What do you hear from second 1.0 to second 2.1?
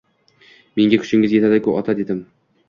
kuchingiz yetadi-ku, ota,—